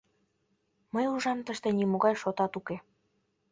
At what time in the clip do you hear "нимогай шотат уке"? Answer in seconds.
1.79-2.75